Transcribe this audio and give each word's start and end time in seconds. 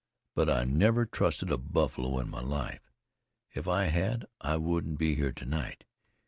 But 0.33 0.49
I 0.49 0.63
never 0.63 1.05
trusted 1.05 1.51
a 1.51 1.59
buffalo 1.59 2.17
in 2.17 2.27
my 2.27 2.41
life. 2.41 2.91
If 3.53 3.67
I 3.67 3.83
had 3.83 4.25
I 4.41 4.57
wouldn't 4.57 4.97
be 4.97 5.13
here 5.13 5.31
to 5.31 5.45
night. 5.45 5.83